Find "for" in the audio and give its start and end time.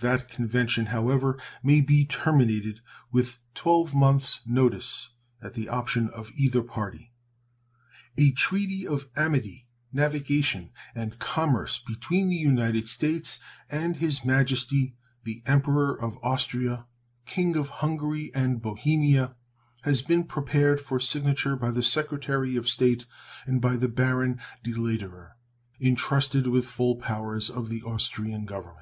20.80-20.98